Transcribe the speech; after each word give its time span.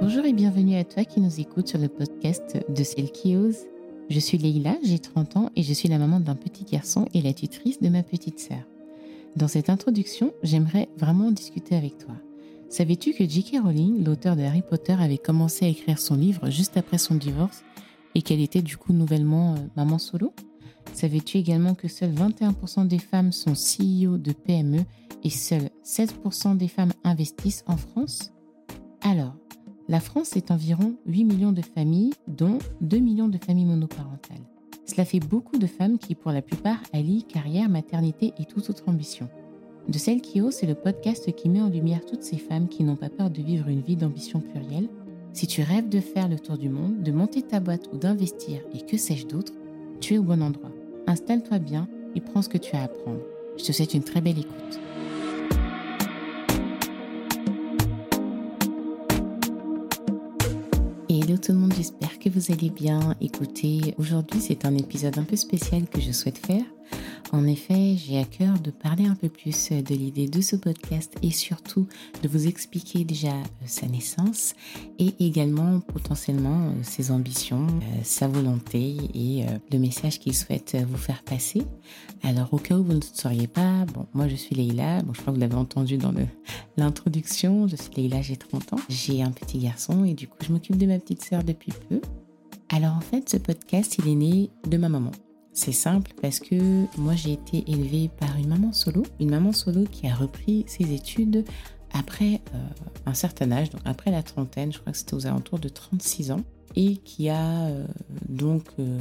Bonjour 0.00 0.24
et 0.24 0.32
bienvenue 0.32 0.76
à 0.76 0.84
toi 0.84 1.04
qui 1.04 1.20
nous 1.20 1.40
écoute 1.40 1.66
sur 1.66 1.78
le 1.78 1.88
podcast 1.88 2.56
de 2.68 2.84
Celle 2.84 3.10
qui. 3.10 3.36
Je 4.08 4.20
suis 4.20 4.38
Leïla, 4.38 4.76
j'ai 4.84 5.00
30 5.00 5.36
ans 5.36 5.50
et 5.56 5.64
je 5.64 5.72
suis 5.72 5.88
la 5.88 5.98
maman 5.98 6.20
d'un 6.20 6.36
petit 6.36 6.64
garçon 6.64 7.06
et 7.14 7.20
la 7.20 7.32
tutrice 7.32 7.80
de 7.80 7.88
ma 7.88 8.04
petite 8.04 8.38
sœur. 8.38 8.62
Dans 9.34 9.48
cette 9.48 9.68
introduction, 9.68 10.32
j'aimerais 10.44 10.88
vraiment 10.96 11.32
discuter 11.32 11.74
avec 11.74 11.98
toi. 11.98 12.14
Savais-tu 12.68 13.12
que 13.12 13.28
J.K. 13.28 13.60
Rowling, 13.64 14.04
l'auteur 14.04 14.36
de 14.36 14.42
Harry 14.42 14.62
Potter, 14.62 14.92
avait 14.92 15.18
commencé 15.18 15.66
à 15.66 15.68
écrire 15.68 15.98
son 15.98 16.14
livre 16.14 16.48
juste 16.48 16.76
après 16.76 16.98
son 16.98 17.16
divorce 17.16 17.64
et 18.14 18.22
qu'elle 18.22 18.40
était 18.40 18.62
du 18.62 18.76
coup 18.76 18.92
nouvellement 18.92 19.54
euh, 19.54 19.58
maman 19.76 19.98
solo? 19.98 20.32
Savais-tu 20.92 21.38
également 21.38 21.74
que 21.74 21.88
seuls 21.88 22.12
21% 22.12 22.86
des 22.86 22.98
femmes 22.98 23.32
sont 23.32 23.54
CEO 23.54 24.16
de 24.16 24.32
PME 24.32 24.84
et 25.24 25.30
seuls 25.30 25.70
16% 25.84 26.56
des 26.56 26.68
femmes 26.68 26.92
investissent 27.04 27.64
en 27.66 27.76
France? 27.76 28.32
Alors, 29.02 29.34
la 29.88 30.00
France 30.00 30.36
est 30.36 30.50
environ 30.50 30.94
8 31.06 31.24
millions 31.24 31.52
de 31.52 31.62
familles, 31.62 32.12
dont 32.26 32.58
2 32.82 32.98
millions 32.98 33.28
de 33.28 33.38
familles 33.38 33.64
monoparentales. 33.64 34.36
Cela 34.84 35.06
fait 35.06 35.20
beaucoup 35.20 35.58
de 35.58 35.66
femmes 35.66 35.98
qui, 35.98 36.14
pour 36.14 36.30
la 36.30 36.42
plupart, 36.42 36.82
allient 36.92 37.22
carrière, 37.22 37.68
maternité 37.70 38.32
et 38.38 38.44
toute 38.44 38.68
autre 38.68 38.84
ambition. 38.86 39.28
De 39.88 39.96
celle 39.96 40.20
qui 40.20 40.42
ose, 40.42 40.52
c'est 40.52 40.66
le 40.66 40.74
podcast 40.74 41.34
qui 41.34 41.48
met 41.48 41.62
en 41.62 41.70
lumière 41.70 42.04
toutes 42.04 42.22
ces 42.22 42.36
femmes 42.36 42.68
qui 42.68 42.84
n'ont 42.84 42.96
pas 42.96 43.08
peur 43.08 43.30
de 43.30 43.40
vivre 43.40 43.68
une 43.68 43.80
vie 43.80 43.96
d'ambition 43.96 44.40
plurielle. 44.40 44.88
Si 45.32 45.46
tu 45.46 45.62
rêves 45.62 45.88
de 45.88 46.00
faire 46.00 46.28
le 46.28 46.38
tour 46.38 46.58
du 46.58 46.68
monde, 46.68 47.02
de 47.02 47.12
monter 47.12 47.40
ta 47.40 47.60
boîte 47.60 47.88
ou 47.92 47.96
d'investir 47.96 48.60
et 48.74 48.84
que 48.84 48.98
sais-je 48.98 49.26
d'autre, 49.26 49.52
tu 50.00 50.14
es 50.14 50.18
au 50.18 50.22
bon 50.22 50.42
endroit. 50.42 50.72
Installe-toi 51.06 51.58
bien 51.58 51.88
et 52.14 52.20
prends 52.20 52.42
ce 52.42 52.50
que 52.50 52.58
tu 52.58 52.76
as 52.76 52.82
à 52.82 52.84
apprendre. 52.84 53.20
Je 53.56 53.64
te 53.64 53.72
souhaite 53.72 53.94
une 53.94 54.04
très 54.04 54.20
belle 54.20 54.38
écoute. 54.38 54.80
Tout 61.48 61.54
le 61.54 61.60
monde, 61.60 61.72
j'espère 61.74 62.18
que 62.18 62.28
vous 62.28 62.52
allez 62.52 62.68
bien. 62.68 63.14
Écoutez, 63.22 63.94
aujourd'hui 63.96 64.38
c'est 64.38 64.66
un 64.66 64.76
épisode 64.76 65.16
un 65.16 65.22
peu 65.22 65.34
spécial 65.34 65.86
que 65.88 65.98
je 65.98 66.12
souhaite 66.12 66.36
faire 66.36 66.62
en 67.32 67.46
effet, 67.46 67.96
j'ai 67.96 68.18
à 68.18 68.24
cœur 68.24 68.58
de 68.58 68.70
parler 68.70 69.04
un 69.04 69.14
peu 69.14 69.28
plus 69.28 69.70
de 69.70 69.94
l'idée 69.94 70.28
de 70.28 70.40
ce 70.40 70.56
podcast 70.56 71.14
et 71.22 71.30
surtout 71.30 71.86
de 72.22 72.28
vous 72.28 72.46
expliquer 72.46 73.04
déjà 73.04 73.34
euh, 73.34 73.66
sa 73.66 73.86
naissance 73.86 74.54
et 74.98 75.12
également 75.20 75.80
potentiellement 75.80 76.68
euh, 76.68 76.82
ses 76.82 77.10
ambitions, 77.10 77.66
euh, 77.66 78.00
sa 78.02 78.28
volonté 78.28 78.96
et 79.14 79.44
le 79.70 79.78
message 79.78 80.20
qu'il 80.20 80.34
souhaite 80.34 80.76
vous 80.88 80.96
faire 80.96 81.22
passer. 81.22 81.62
Alors 82.22 82.52
au 82.52 82.58
cas 82.58 82.76
où 82.76 82.82
vous 82.82 82.94
ne 82.94 83.00
sauriez 83.00 83.46
pas, 83.46 83.84
bon, 83.92 84.06
moi 84.14 84.26
je 84.28 84.36
suis 84.36 84.54
Leïla, 84.54 85.02
bon, 85.02 85.12
je 85.12 85.20
crois 85.20 85.32
que 85.32 85.36
vous 85.36 85.40
l'avez 85.40 85.54
entendu 85.54 85.98
dans 85.98 86.14
l'introduction, 86.76 87.68
je 87.68 87.76
suis 87.76 87.90
Leïla, 87.96 88.22
j'ai 88.22 88.36
30 88.36 88.72
ans, 88.72 88.80
j'ai 88.88 89.22
un 89.22 89.30
petit 89.30 89.58
garçon 89.58 90.04
et 90.04 90.14
du 90.14 90.28
coup 90.28 90.38
je 90.40 90.52
m'occupe 90.52 90.76
de 90.76 90.86
ma 90.86 90.98
petite 90.98 91.22
sœur 91.22 91.44
depuis 91.44 91.72
peu. 91.88 92.00
Alors 92.70 92.96
en 92.96 93.00
fait, 93.00 93.28
ce 93.28 93.36
podcast, 93.36 93.96
il 93.98 94.08
est 94.08 94.14
né 94.14 94.50
de 94.66 94.76
ma 94.76 94.88
maman. 94.88 95.12
C'est 95.58 95.72
simple 95.72 96.12
parce 96.22 96.38
que 96.38 96.86
moi 96.96 97.16
j'ai 97.16 97.32
été 97.32 97.64
élevée 97.66 98.08
par 98.16 98.36
une 98.36 98.46
maman 98.46 98.72
solo, 98.72 99.02
une 99.18 99.30
maman 99.30 99.52
solo 99.52 99.86
qui 99.90 100.06
a 100.06 100.14
repris 100.14 100.64
ses 100.68 100.94
études 100.94 101.44
après 101.92 102.40
euh, 102.54 102.58
un 103.06 103.12
certain 103.12 103.50
âge, 103.50 103.68
donc 103.70 103.80
après 103.84 104.12
la 104.12 104.22
trentaine, 104.22 104.72
je 104.72 104.78
crois 104.78 104.92
que 104.92 104.98
c'était 104.98 105.14
aux 105.14 105.26
alentours 105.26 105.58
de 105.58 105.68
36 105.68 106.30
ans, 106.30 106.42
et 106.76 106.98
qui 106.98 107.28
a 107.28 107.66
euh, 107.66 107.84
donc 108.28 108.66
euh, 108.78 109.00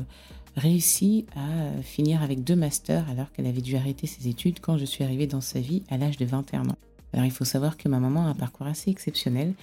réussi 0.55 1.27
à 1.36 1.80
finir 1.83 2.23
avec 2.23 2.44
deux 2.44 2.55
masters 2.55 3.08
alors 3.08 3.31
qu'elle 3.31 3.45
avait 3.45 3.61
dû 3.61 3.75
arrêter 3.75 4.08
ses 4.08 4.27
études 4.27 4.59
quand 4.59 4.80
je 4.80 4.86
suis 4.86 5.03
arrivée 5.03 5.27
dans 5.27 5.42
sa 5.42 5.59
vie 5.59 5.83
à 5.92 5.97
l'âge 5.97 6.17
de 6.17 6.25
21 6.25 6.69
ans. 6.69 6.77
Alors 7.14 7.27
il 7.27 7.31
faut 7.31 7.45
savoir 7.45 7.77
que 7.77 7.88
ma 7.88 7.99
maman 7.99 8.25
a 8.25 8.30
un 8.30 8.36
parcours 8.36 8.66
assez 8.66 8.89
exceptionnel 8.89 9.53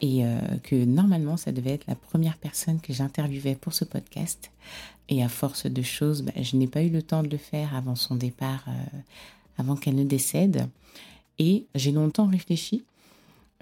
et 0.00 0.24
euh, 0.24 0.38
que 0.62 0.84
normalement 0.84 1.36
ça 1.36 1.52
devait 1.52 1.72
être 1.72 1.86
la 1.86 1.94
première 1.94 2.36
personne 2.36 2.80
que 2.80 2.92
j'interviewais 2.92 3.56
pour 3.56 3.72
ce 3.72 3.84
podcast. 3.84 4.50
Et 5.08 5.22
à 5.22 5.28
force 5.28 5.66
de 5.66 5.82
choses, 5.82 6.22
bah, 6.22 6.32
je 6.40 6.56
n'ai 6.56 6.66
pas 6.66 6.82
eu 6.82 6.90
le 6.90 7.02
temps 7.02 7.22
de 7.22 7.28
le 7.28 7.38
faire 7.38 7.74
avant 7.74 7.94
son 7.94 8.14
départ, 8.14 8.64
euh, 8.68 8.98
avant 9.56 9.76
qu'elle 9.76 9.96
ne 9.96 10.04
décède. 10.04 10.68
Et 11.38 11.66
j'ai 11.74 11.92
longtemps 11.92 12.26
réfléchi. 12.26 12.84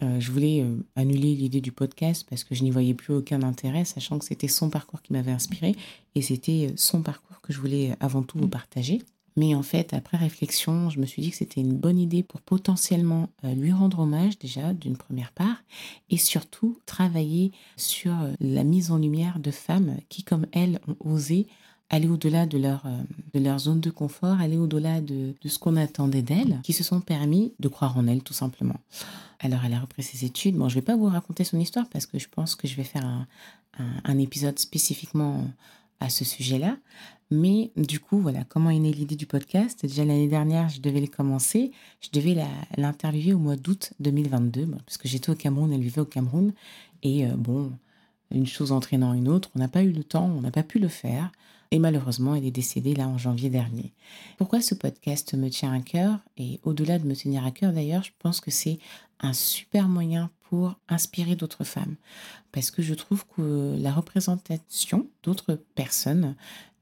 Euh, 0.03 0.21
je 0.21 0.31
voulais 0.31 0.66
annuler 0.94 1.34
l'idée 1.34 1.62
du 1.62 1.72
podcast 1.72 2.27
parce 2.28 2.44
que 2.44 2.55
je 2.55 2.65
n'y 2.65 2.71
voyais 2.71 2.94
plus 2.94 3.15
aucun 3.15 3.43
intérêt, 3.43 3.84
sachant 3.84 4.19
que 4.19 4.27
c'était 4.27 4.49
son 4.49 4.69
parcours 4.69 5.00
qui 5.00 5.12
m'avait 5.12 5.33
inspiré 5.33 5.75
et 6.15 6.21
c'était 6.21 6.72
son 6.77 7.00
parcours 7.00 7.41
que 7.41 7.53
je 7.53 7.60
voulais 7.60 7.97
avant 8.00 8.22
tout 8.22 8.39
vous 8.39 8.49
partager. 8.49 9.00
Mais 9.36 9.54
en 9.54 9.62
fait, 9.62 9.92
après 9.92 10.16
réflexion, 10.16 10.88
je 10.88 10.98
me 10.98 11.06
suis 11.06 11.20
dit 11.20 11.30
que 11.30 11.36
c'était 11.36 11.60
une 11.60 11.76
bonne 11.76 11.98
idée 11.98 12.22
pour 12.22 12.41
potentiellement 12.41 13.28
euh, 13.44 13.54
lui 13.54 13.70
rendre 13.70 14.00
hommage 14.00 14.38
déjà 14.38 14.72
d'une 14.72 14.97
première 14.97 15.32
part 15.32 15.62
et 16.08 16.16
surtout 16.16 16.78
travailler 16.86 17.52
sur 17.76 18.12
euh, 18.12 18.32
la 18.41 18.64
mise 18.64 18.91
en 18.91 18.98
lumière 18.98 19.38
de 19.38 19.50
femmes 19.50 19.97
qui, 20.08 20.24
comme 20.24 20.47
elles, 20.52 20.80
ont 20.88 20.97
osé 21.00 21.47
aller 21.91 22.08
au-delà 22.08 22.47
de 22.47 22.58
leur, 22.58 22.84
euh, 22.86 23.02
de 23.34 23.41
leur 23.41 23.58
zone 23.58 23.80
de 23.80 23.91
confort, 23.91 24.41
aller 24.41 24.56
au-delà 24.56 25.00
de, 25.00 25.34
de 25.41 25.48
ce 25.48 25.58
qu'on 25.58 25.76
attendait 25.76 26.22
d'elles, 26.22 26.60
qui 26.64 26.72
se 26.72 26.82
sont 26.82 27.00
permis 27.00 27.53
de 27.60 27.68
croire 27.68 27.97
en 27.97 28.06
elles 28.06 28.22
tout 28.22 28.32
simplement. 28.32 28.80
Alors 29.38 29.60
elle 29.64 29.74
a 29.74 29.80
repris 29.80 30.03
ses 30.03 30.24
études. 30.24 30.56
Bon, 30.56 30.68
je 30.70 30.76
ne 30.76 30.80
vais 30.80 30.84
pas 30.84 30.97
vous 30.97 31.06
raconter 31.06 31.44
son 31.44 31.60
histoire 31.60 31.88
parce 31.91 32.06
que 32.06 32.18
je 32.18 32.26
pense 32.28 32.54
que 32.54 32.66
je 32.66 32.74
vais 32.74 32.84
faire 32.84 33.04
un, 33.04 33.26
un, 33.78 34.00
un 34.04 34.18
épisode 34.18 34.58
spécifiquement 34.58 35.44
à 36.00 36.08
ce 36.08 36.24
sujet-là. 36.24 36.76
Mais 37.31 37.72
du 37.76 37.98
coup, 37.98 38.19
voilà, 38.19 38.44
comment 38.44 38.70
est 38.70 38.78
née 38.78 38.92
l'idée 38.92 39.16
du 39.16 39.26
podcast? 39.26 39.84
Déjà 39.84 40.04
l'année 40.04 40.28
dernière, 40.28 40.69
je 40.69 40.81
devais 40.81 41.00
le 41.00 41.09
commencer. 41.09 41.72
Je 42.00 42.09
devais 42.12 42.37
l'interviewer 42.76 43.34
au 43.34 43.38
mois 43.38 43.56
d'août 43.56 43.92
2022, 43.98 44.66
parce 44.84 44.97
que 44.97 45.09
j'étais 45.09 45.31
au 45.31 45.34
Cameroun, 45.34 45.72
elle 45.72 45.81
vivait 45.81 46.00
au 46.00 46.06
Cameroun. 46.06 46.53
Et 47.03 47.26
euh, 47.26 47.34
bon, 47.36 47.72
une 48.31 48.47
chose 48.47 48.70
entraînant 48.70 49.12
une 49.12 49.28
autre, 49.28 49.50
on 49.54 49.59
n'a 49.59 49.69
pas 49.69 49.82
eu 49.82 49.92
le 49.92 50.04
temps, 50.04 50.26
on 50.26 50.41
n'a 50.41 50.53
pas 50.53 50.62
pu 50.62 50.78
le 50.78 50.88
faire. 50.88 51.32
Et 51.72 51.81
malheureusement, 51.81 52.36
elle 52.36 52.44
est 52.44 52.53
décédée 52.53 52.94
là 52.94 53.09
en 53.09 53.19
janvier 53.19 53.50
dernier. 53.50 53.92
Pourquoi 54.38 54.60
ce 54.60 54.76
podcast 54.76 55.34
me 55.34 55.50
tient 55.50 55.72
à 55.72 55.81
cœur? 55.81 56.20
Et 56.36 56.60
au-delà 56.62 57.00
de 57.00 57.06
me 57.06 57.16
tenir 57.16 57.44
à 57.44 57.50
cœur 57.50 57.72
d'ailleurs, 57.72 58.04
je 58.04 58.12
pense 58.20 58.41
que 58.41 58.53
c'est 58.53 58.78
un 59.19 59.32
super 59.32 59.88
moyen 59.88 60.31
pour 60.48 60.76
inspirer 60.88 61.34
d'autres 61.34 61.65
femmes. 61.65 61.97
Parce 62.53 62.70
que 62.70 62.82
je 62.82 62.94
trouve 62.94 63.25
que 63.36 63.76
la 63.78 63.92
représentation 63.92 65.09
d'autres 65.25 65.60
personnes 65.75 66.36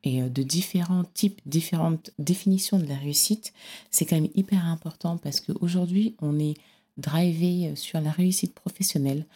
et 0.04 0.22
euh, 0.22 0.28
de 0.28 0.42
différents 0.42 1.04
types, 1.14 1.40
différentes 1.46 2.10
définitions 2.18 2.78
de 2.78 2.86
la 2.86 2.96
réussite, 2.96 3.52
c'est 3.90 4.04
quand 4.04 4.16
même 4.16 4.30
hyper 4.34 4.64
important 4.66 5.16
parce 5.16 5.40
qu'aujourd'hui, 5.40 6.14
on 6.20 6.38
est 6.38 6.54
drivé 6.96 7.68
euh, 7.68 7.76
sur 7.76 8.00
la 8.00 8.10
réussite 8.10 8.54
professionnelle. 8.54 9.26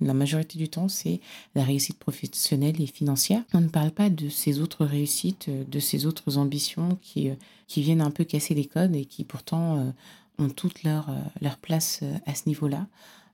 La 0.00 0.14
majorité 0.14 0.58
du 0.58 0.68
temps, 0.68 0.88
c'est 0.88 1.20
la 1.54 1.62
réussite 1.62 1.98
professionnelle 1.98 2.80
et 2.80 2.86
financière. 2.86 3.42
On 3.52 3.60
ne 3.60 3.68
parle 3.68 3.90
pas 3.90 4.10
de 4.10 4.28
ces 4.28 4.60
autres 4.60 4.84
réussites, 4.84 5.46
euh, 5.48 5.64
de 5.64 5.78
ces 5.78 6.06
autres 6.06 6.38
ambitions 6.38 6.98
qui, 7.02 7.30
qui 7.68 7.82
viennent 7.82 8.00
un 8.00 8.10
peu 8.10 8.24
casser 8.24 8.54
les 8.54 8.64
codes 8.64 8.96
et 8.96 9.04
qui 9.04 9.24
pourtant 9.24 9.92
ont 10.38 10.48
toute 10.48 10.82
leur, 10.82 11.10
leur 11.40 11.58
place 11.58 12.00
à 12.26 12.34
ce 12.34 12.48
niveau-là. 12.48 12.86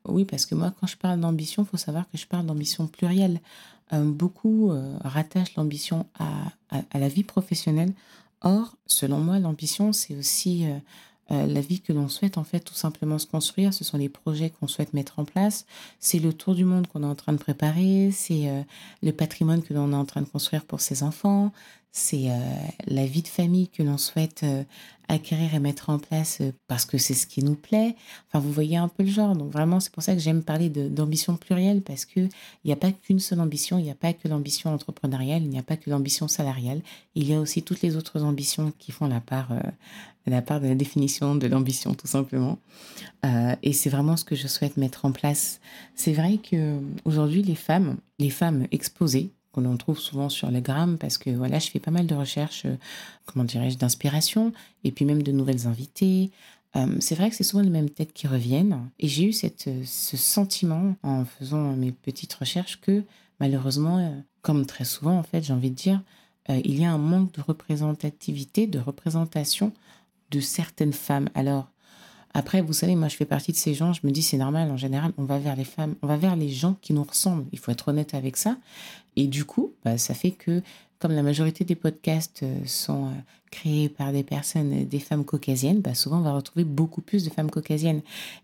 Oui, 0.05 0.25
parce 0.25 0.47
que 0.47 0.55
moi, 0.55 0.73
quand 0.79 0.87
je 0.87 0.97
parle 0.97 1.21
d'ambition, 1.21 1.63
il 1.63 1.67
faut 1.67 1.77
savoir 1.77 2.09
que 2.11 2.19
je 2.19 2.27
parle 2.27 2.47
d'ambition 2.47 2.87
plurielle. 2.87 3.41
Euh, 3.93 4.05
beaucoup 4.05 4.71
euh, 4.71 4.97
rattachent 5.03 5.55
l'ambition 5.57 6.07
à, 6.19 6.53
à, 6.71 6.99
la 6.99 7.09
vie 7.09 7.25
professionnelle. 7.25 7.93
Or, 8.43 8.77
selon 8.87 9.19
moi, 9.19 9.39
l'ambition, 9.39 9.93
c'est 9.93 10.15
aussi 10.15 10.67
euh, 11.31 11.47
la 11.47 11.61
vie 11.61 11.81
que 11.81 11.93
l'on 11.93 12.09
souhaite 12.09 12.39
en 12.39 12.45
fait 12.45 12.61
tout 12.61 12.75
simplement 12.75 13.19
se 13.19 13.27
construire. 13.27 13.73
Ce 13.73 13.85
sont 13.85 13.97
les 13.97 14.09
projets 14.09 14.51
qu'on 14.51 14.69
souhaite 14.69 14.93
mettre 14.93 15.19
en 15.19 15.25
place. 15.25 15.67
C'est 16.01 16.19
le 16.19 16.33
tour 16.33 16.55
du 16.55 16.65
monde 16.65 16.87
qu'on 16.87 17.03
est 17.03 17.07
en 17.07 17.15
train 17.15 17.33
de 17.33 17.39
préparer. 17.39 18.11
C'est 18.13 18.65
le 19.03 19.13
patrimoine 19.13 19.63
que 19.63 19.75
l'on 19.75 19.93
est 19.93 19.97
en 19.97 20.05
train 20.05 20.23
de 20.23 20.29
construire 20.29 20.65
pour 20.65 20.81
ses 20.81 21.03
enfants 21.03 21.53
c'est 21.93 22.31
euh, 22.31 22.39
la 22.87 23.07
vie 23.07 23.23
de 23.23 23.29
famille 23.29 23.69
que 23.69 23.83
l'on 23.83 23.99
souhaite 23.99 24.43
euh, 24.45 24.63
acquérir 25.09 25.55
et 25.55 25.59
mettre 25.59 25.89
en 25.91 25.99
place 25.99 26.39
euh, 26.41 26.53
parce 26.67 26.85
que 26.85 26.99
c'est 26.99 27.15
ce 27.15 27.27
qui 27.27 27.43
nous 27.43 27.55
plaît. 27.55 27.97
Enfin, 28.29 28.41
vous 28.41 28.53
voyez 28.53 28.77
un 28.77 28.89
peu 28.89 29.03
le 29.03 29.09
genre. 29.09 29.35
Donc 29.35 29.51
vraiment, 29.51 29.81
c'est 29.81 29.91
pour 29.93 30.03
ça 30.03 30.15
que 30.15 30.21
j'aime 30.21 30.43
parler 30.43 30.69
d'ambition 30.69 31.37
plurielle 31.37 31.81
parce 31.81 32.05
que 32.05 32.21
il 32.21 32.67
n'y 32.67 32.73
a 32.73 32.77
pas 32.77 32.93
qu'une 32.93 33.21
seule 33.21 33.41
ambition. 33.41 33.79
Il 33.79 33.85
n'y 33.85 33.91
a 33.91 33.97
pas 33.97 34.13
que 34.13 34.29
l'ambition 34.29 34.73
entrepreneuriale. 34.73 35.43
Il 35.43 35.49
n'y 35.49 35.59
a 35.59 35.63
pas 35.63 35.77
que 35.77 35.89
l'ambition 35.89 36.29
salariale. 36.29 36.83
Il 37.15 37.29
y 37.29 37.35
a 37.35 37.41
aussi 37.41 37.63
toutes 37.63 37.81
les 37.83 37.97
autres 37.97 38.23
ambitions 38.23 38.73
qui 38.79 38.93
font 38.93 39.09
la 39.09 39.21
part, 39.21 39.53
la 40.27 40.43
part 40.43 40.61
de 40.61 40.69
la 40.69 40.75
définition 40.75 41.35
de 41.35 41.47
l'ambition, 41.47 41.95
tout 41.95 42.07
simplement. 42.07 42.59
et 43.63 43.73
c'est 43.73 43.91
vraiment 43.91 44.17
ce 44.17 44.25
que 44.25 44.37
je 44.37 44.47
souhaite 44.47 44.77
mettre 44.77 45.05
en 45.05 45.13
place. 45.13 45.61
C'est 45.95 46.13
vrai 46.13 46.39
que 46.39 46.79
aujourd'hui, 47.05 47.43
les 47.43 47.55
femmes, 47.55 47.97
les 48.19 48.31
femmes 48.31 48.67
exposées 48.71 49.31
qu'on 49.53 49.77
trouve 49.77 49.99
souvent 49.99 50.29
sur 50.29 50.51
le 50.51 50.61
Gram 50.61 50.99
parce 50.99 51.19
que 51.19 51.31
voilà, 51.31 51.59
je 51.59 51.71
fais 51.71 51.81
pas 51.81 51.91
mal 51.91 52.07
de 52.07 52.15
recherches, 52.15 52.65
euh, 52.67 52.77
comment 53.27 53.45
dirais-je, 53.45 53.79
d'inspiration 53.79 54.53
et 54.85 54.93
puis 54.93 55.05
même 55.05 55.23
de 55.23 55.33
nouvelles 55.33 55.67
invitées. 55.67 56.31
Euh, 56.77 56.97
c'est 57.01 57.15
vrai 57.15 57.31
que 57.31 57.37
c'est 57.37 57.45
souvent 57.45 57.63
les 57.63 57.71
mêmes 57.71 57.91
têtes 57.91 58.13
qui 58.13 58.27
reviennent 58.27 58.91
et 58.99 59.09
j'ai 59.09 59.25
eu 59.25 59.33
cette, 59.33 59.69
euh, 59.69 59.83
ce 59.85 60.17
sentiment 60.17 60.97
en 61.03 61.25
faisant 61.25 61.75
mes 61.75 61.93
petites 61.93 62.35
recherches 62.35 62.81
que 62.81 63.05
malheureusement, 63.41 64.23
comme 64.43 64.67
très 64.67 64.85
souvent 64.85 65.19
en 65.19 65.23
fait, 65.23 65.43
j'ai 65.43 65.53
envie 65.53 65.71
de 65.71 65.77
dire, 65.77 66.03
il 66.49 66.81
y 66.81 66.85
a 66.87 66.91
un 66.91 66.99
manque 66.99 67.33
de 67.33 67.43
représentativité, 67.43 68.67
de 68.67 68.79
représentation 68.79 69.73
de 70.31 70.41
certaines 70.41 70.95
femmes. 70.95 71.29
Alors, 71.35 71.71
Après, 72.39 72.61
vous 72.61 72.73
savez, 72.73 72.95
moi, 72.95 73.09
je 73.09 73.17
fais 73.17 73.25
partie 73.25 73.51
de 73.51 73.57
ces 73.57 73.75
gens, 73.75 73.93
je 73.93 73.99
me 74.05 74.13
dis, 74.13 74.23
c'est 74.23 74.37
normal, 74.37 74.71
en 74.71 74.77
général, 74.77 75.11
on 75.19 75.25
va 75.25 75.41
vers 75.41 75.57
les 75.57 75.65
femmes, 75.65 75.97
on 76.03 76.07
va 76.07 76.17
vers 76.17 76.37
les 76.37 76.49
gens 76.49 76.77
qui 76.81 76.93
nous 76.93 77.03
ressemblent. 77.03 77.45
Il 77.51 77.59
faut 77.59 77.73
être 77.73 77.89
honnête 77.89 78.15
avec 78.15 78.37
ça. 78.37 78.57
Et 79.17 79.27
du 79.27 79.45
coup, 79.45 79.73
bah, 79.85 79.99
ça 79.99 80.15
fait 80.15 80.31
que, 80.31 80.63
comme 81.01 81.11
la 81.11 81.25
majorité 81.25 81.65
des 81.65 81.75
podcasts 81.75 82.45
euh, 82.45 82.57
sont 82.65 83.07
euh, 83.07 83.11
créés 83.51 83.89
par 83.89 84.13
des 84.13 84.23
personnes, 84.23 84.73
euh, 84.73 84.85
des 84.85 85.01
femmes 85.01 85.25
caucasiennes, 85.25 85.81
bah, 85.81 85.95
souvent, 85.95 86.19
on 86.19 86.23
va 86.23 86.33
retrouver 86.33 86.63
beaucoup 86.63 87.01
plus 87.01 87.25
de 87.25 87.31
femmes 87.31 87.51
caucasiennes. 87.51 88.03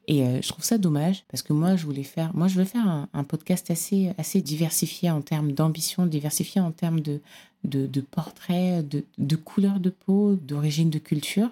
Et 0.09 0.25
je 0.43 0.49
trouve 0.49 0.65
ça 0.65 0.77
dommage, 0.77 1.23
parce 1.29 1.45
que 1.45 1.53
moi, 1.53 1.77
je 1.77 1.87
voulais 1.87 2.03
faire, 2.03 2.35
moi, 2.35 2.49
je 2.49 2.57
veux 2.57 2.65
faire 2.65 3.07
un, 3.13 3.23
podcast 3.23 3.71
assez, 3.71 4.13
assez 4.19 4.41
diversifié 4.41 5.13
en 5.13 5.21
termes 5.21 5.53
d'ambition, 5.53 6.07
diversifié 6.07 6.61
en 6.61 6.73
termes 6.73 6.99
de, 6.99 7.21
de, 7.63 7.87
de 7.87 8.01
portraits, 8.01 8.89
de, 8.89 9.05
de 9.19 9.37
couleur 9.37 9.79
de 9.79 9.91
peau, 9.91 10.35
d'origine 10.35 10.91
de 10.91 10.99
culture. 10.99 11.51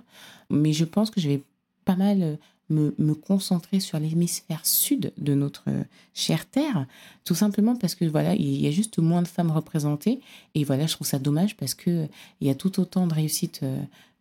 Mais 0.51 0.73
je 0.73 0.85
pense 0.85 1.13
que 1.13 1.21
je 1.21 1.29
vais 1.29 1.43
pas 1.85 1.97
mal 1.97 2.23
euh, 2.23 2.37
me, 2.71 2.95
me 2.99 3.15
concentrer 3.15 3.81
sur 3.81 3.99
l'hémisphère 3.99 4.65
sud 4.65 5.13
de 5.19 5.35
notre 5.35 5.65
euh, 5.69 5.85
chère 6.15 6.47
Terre, 6.47 6.87
tout 7.25 7.35
simplement 7.35 7.77
parce 7.77 7.95
que 7.95 8.05
voilà, 8.05 8.35
il 8.35 8.61
y 8.61 8.67
a 8.67 8.71
juste 8.71 8.99
moins 8.99 9.23
de 9.23 9.29
femmes 9.29 9.51
représentées. 9.51 10.21
Et 10.55 10.65
voilà, 10.65 10.87
je 10.87 10.95
trouve 10.95 11.07
ça 11.07 11.19
dommage 11.19 11.57
parce 11.57 11.75
que 11.75 11.91
euh, 11.91 12.07
il 12.41 12.47
y 12.47 12.51
a 12.51 12.55
tout 12.55 12.81
autant 12.81 13.07
de 13.07 13.15
réussites 13.15 13.65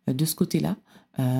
de 0.06 0.24
ce 0.24 0.34
côté-là, 0.34 0.76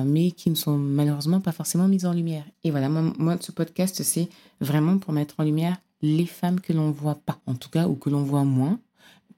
mais 0.05 0.31
qui 0.31 0.49
ne 0.49 0.55
sont 0.55 0.77
malheureusement 0.77 1.41
pas 1.41 1.51
forcément 1.51 1.87
mises 1.87 2.05
en 2.05 2.13
lumière. 2.13 2.45
Et 2.63 2.71
voilà, 2.71 2.89
moi, 2.89 3.13
moi 3.17 3.37
ce 3.39 3.51
podcast, 3.51 4.03
c'est 4.03 4.29
vraiment 4.61 4.97
pour 4.97 5.13
mettre 5.13 5.35
en 5.39 5.43
lumière 5.43 5.77
les 6.01 6.25
femmes 6.25 6.59
que 6.59 6.73
l'on 6.73 6.91
voit 6.91 7.15
pas, 7.15 7.39
en 7.45 7.55
tout 7.55 7.69
cas, 7.69 7.87
ou 7.87 7.95
que 7.95 8.09
l'on 8.09 8.23
voit 8.23 8.43
moins, 8.43 8.79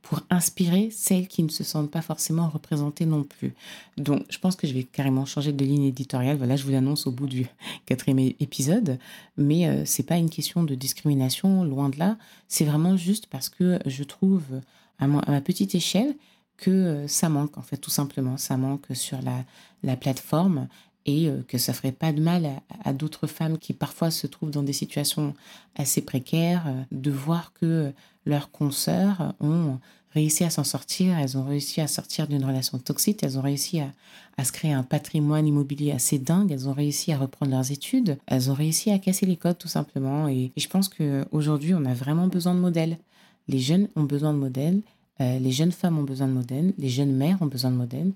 pour 0.06 0.22
inspirer 0.30 0.90
celles 0.92 1.28
qui 1.28 1.42
ne 1.42 1.50
se 1.50 1.64
sentent 1.64 1.90
pas 1.90 2.04
forcément 2.04 2.48
représentées 2.48 3.08
non 3.08 3.24
plus. 3.24 3.56
Donc, 3.98 4.24
je 4.30 4.38
pense 4.38 4.56
que 4.56 4.68
je 4.68 4.74
vais 4.74 4.84
carrément 4.84 5.26
changer 5.26 5.52
de 5.52 5.66
ligne 5.66 5.86
éditoriale. 5.86 6.38
Voilà, 6.38 6.56
je 6.56 6.64
vous 6.64 6.70
l'annonce 6.70 7.08
au 7.08 7.12
bout 7.12 7.26
du 7.26 7.48
quatrième 7.88 8.20
épisode. 8.40 9.00
Mais 9.36 9.68
euh, 9.68 9.84
c'est 9.84 10.04
pas 10.04 10.18
une 10.18 10.30
question 10.30 10.64
de 10.64 10.76
discrimination, 10.76 11.64
loin 11.64 11.90
de 11.90 11.98
là. 11.98 12.20
C'est 12.48 12.66
vraiment 12.66 12.96
juste 12.96 13.26
parce 13.26 13.50
que 13.50 13.80
je 13.88 14.04
trouve, 14.04 14.44
à, 15.00 15.08
ma 15.08 15.42
petite 15.42 15.74
échelle, 15.74 16.16
que 16.58 16.70
euh, 16.70 17.08
ça 17.08 17.28
manque, 17.28 17.58
en 17.58 17.64
fait, 17.64 17.78
tout 17.78 17.90
simplement. 17.90 18.38
Ça 18.38 18.58
manque 18.58 18.86
sur 18.94 19.20
la, 19.24 19.44
la 19.82 19.98
plateforme 19.98 20.68
et 21.06 21.28
euh, 21.28 21.42
que 21.48 21.58
ça 21.58 21.74
ferait 21.74 21.92
pas 21.92 22.12
de 22.12 22.22
mal 22.22 22.50
à, 22.84 22.94
d'autres 22.94 23.28
femmes 23.28 23.58
qui 23.58 23.74
parfois 23.74 24.12
se 24.12 24.28
trouvent 24.28 24.52
dans 24.52 24.64
des 24.64 24.74
situations 24.74 25.34
assez 25.76 26.02
précaires 26.02 26.64
euh, 26.68 26.84
de 26.92 27.12
voir 27.12 27.54
que 27.54 27.92
leurs 28.26 28.52
consoeurs 28.52 29.34
ont 29.40 29.78
réussi 30.16 30.46
à 30.46 30.50
s'en 30.50 30.64
sortir, 30.64 31.18
elles 31.20 31.38
ont 31.38 31.44
réussi 31.44 31.82
à 31.82 31.88
sortir 31.88 32.28
d'une 32.28 32.44
relation 32.44 32.80
toxique, 32.80 33.22
elles 33.22 33.38
ont 33.38 33.42
réussi 33.42 33.82
à, 33.82 34.44
se 34.44 34.52
créer 34.52 34.72
un 34.72 34.84
patrimoine 34.84 35.46
immobilier 35.46 35.92
assez 35.92 36.18
dingue, 36.18 36.52
elles 36.52 36.68
ont 36.70 36.74
réussi 36.74 37.12
à 37.12 37.18
reprendre 37.18 37.52
leurs 37.52 37.72
études, 37.72 38.18
elles 38.26 38.50
ont 38.50 38.54
réussi 38.54 38.92
à 38.92 39.00
casser 39.00 39.26
les 39.26 39.36
codes 39.36 39.58
tout 39.58 39.68
simplement. 39.68 40.28
Et, 40.30 40.52
je 40.56 40.68
pense 40.68 40.90
qu'aujourd'hui, 40.90 41.74
on 41.74 41.86
a 41.86 41.94
vraiment 41.94 42.28
besoin 42.28 42.56
de 42.56 42.60
modèles. 42.60 42.98
Les 43.48 43.60
jeunes 43.60 43.90
ont 43.96 44.04
besoin 44.04 44.34
de 44.34 44.40
modèles, 44.40 44.82
euh, 45.20 45.38
les 45.40 45.52
jeunes 45.52 45.72
femmes 45.74 46.00
ont 46.00 46.04
besoin 46.04 46.28
de 46.28 46.34
modèles, 46.34 46.74
les 46.78 46.90
jeunes 46.90 47.14
mères 47.14 47.42
ont 47.42 47.48
besoin 47.48 47.72
de 47.72 47.76
modèles. 47.76 48.12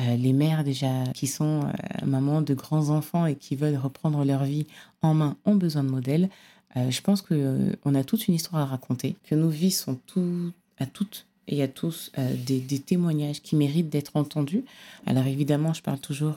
Euh, 0.00 0.16
les 0.16 0.32
mères 0.32 0.64
déjà 0.64 1.04
qui 1.14 1.28
sont 1.28 1.62
euh, 1.62 2.06
mamans 2.06 2.42
de 2.42 2.54
grands 2.54 2.90
enfants 2.90 3.26
et 3.26 3.36
qui 3.36 3.54
veulent 3.54 3.76
reprendre 3.76 4.24
leur 4.24 4.44
vie 4.44 4.66
en 5.02 5.14
main 5.14 5.36
ont 5.44 5.54
besoin 5.54 5.84
de 5.84 5.88
modèles. 5.88 6.28
Euh, 6.76 6.90
je 6.90 7.00
pense 7.00 7.22
que 7.22 7.76
on 7.84 7.94
a 7.94 8.02
toute 8.02 8.26
une 8.26 8.34
histoire 8.34 8.62
à 8.62 8.66
raconter, 8.66 9.14
que 9.24 9.36
nos 9.36 9.48
vies 9.48 9.70
sont 9.70 9.98
à 10.78 10.86
toutes 10.86 11.26
et 11.46 11.62
à 11.62 11.68
tous 11.68 12.10
des, 12.46 12.60
témoignages 12.80 13.42
qui 13.42 13.54
méritent 13.54 13.90
d'être 13.90 14.16
entendus. 14.16 14.64
Alors 15.06 15.26
évidemment, 15.26 15.74
je 15.74 15.82
parle 15.82 15.98
toujours, 15.98 16.36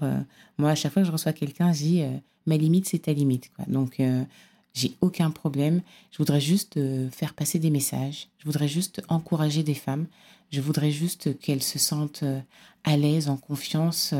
moi 0.57 0.71
à 0.71 0.75
chaque 0.75 0.91
fois 0.91 1.01
que 1.01 1.07
je 1.07 1.13
reçois 1.13 1.31
quelqu'un, 1.31 1.71
je 1.71 1.79
dis 1.79 2.03
ma 2.45 2.57
limite 2.57 2.87
c'est 2.89 2.99
ta 2.99 3.13
limite. 3.13 3.49
Donc 3.67 4.01
j'ai 4.73 4.91
aucun 4.99 5.31
problème. 5.31 5.81
Je 6.11 6.17
voudrais 6.17 6.41
juste 6.41 6.77
faire 7.09 7.33
passer 7.33 7.57
des 7.57 7.69
messages. 7.69 8.27
Je 8.37 8.45
voudrais 8.45 8.67
juste 8.67 9.01
encourager 9.07 9.63
des 9.63 9.73
femmes. 9.73 10.07
Je 10.51 10.61
voudrais 10.61 10.91
juste 10.91 11.37
qu'elles 11.39 11.63
se 11.63 11.79
sentent 11.79 12.23
euh, 12.23 12.39
à 12.83 12.95
l'aise, 12.95 13.29
en 13.29 13.37
confiance, 13.37 14.13